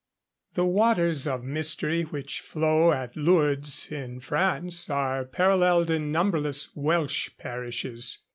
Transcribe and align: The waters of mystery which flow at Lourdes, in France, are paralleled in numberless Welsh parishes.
The 0.55 0.65
waters 0.65 1.27
of 1.27 1.43
mystery 1.43 2.01
which 2.01 2.39
flow 2.39 2.91
at 2.91 3.15
Lourdes, 3.15 3.91
in 3.91 4.19
France, 4.19 4.89
are 4.89 5.23
paralleled 5.25 5.91
in 5.91 6.11
numberless 6.11 6.69
Welsh 6.75 7.29
parishes. 7.37 8.17